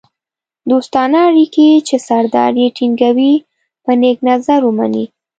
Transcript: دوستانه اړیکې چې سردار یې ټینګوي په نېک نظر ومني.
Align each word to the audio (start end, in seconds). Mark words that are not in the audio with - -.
دوستانه 0.69 1.19
اړیکې 1.29 1.67
چې 1.87 1.95
سردار 2.07 2.53
یې 2.61 2.67
ټینګوي 2.77 3.33
په 3.83 3.91
نېک 4.01 4.17
نظر 4.29 4.59
ومني. 4.65 5.05